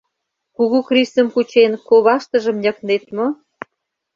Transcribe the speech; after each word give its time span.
Кугу 0.55 0.79
крисым 0.87 1.27
кучен, 1.33 1.71
коваштыжым 1.87 2.57
ньыктнет 2.63 3.03
мо? 3.15 3.27